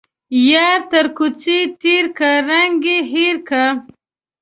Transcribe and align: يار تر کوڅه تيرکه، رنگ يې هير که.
يار 0.51 0.79
تر 0.91 1.05
کوڅه 1.17 1.57
تيرکه، 1.81 2.29
رنگ 2.49 2.81
يې 2.91 2.97
هير 3.11 3.35
که. 3.47 3.63